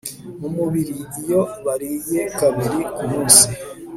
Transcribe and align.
mu 0.39 0.49
mubiri 0.55 0.95
iyo 1.21 1.41
bariye 1.65 2.21
kabiri 2.39 2.79
ku 2.95 3.03
munsi 3.11 3.45